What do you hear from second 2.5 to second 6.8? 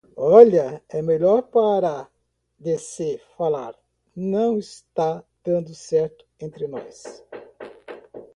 de se falar... não está dando certo entre